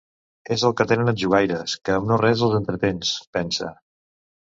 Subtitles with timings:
[0.55, 3.75] És el que tenen els jugaires, que amb no-res els entretens, pensa.